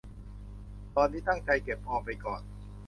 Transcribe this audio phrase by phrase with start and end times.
[0.95, 2.41] ตอนนี้ตั้งใจเก็บออมไปก่อน